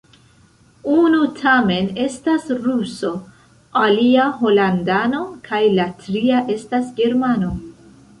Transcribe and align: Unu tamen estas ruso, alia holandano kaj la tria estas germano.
Unu 0.91 1.17
tamen 1.39 1.89
estas 2.05 2.47
ruso, 2.63 3.11
alia 3.81 4.23
holandano 4.39 5.21
kaj 5.49 5.61
la 5.81 5.87
tria 6.01 6.41
estas 6.55 6.89
germano. 7.01 7.53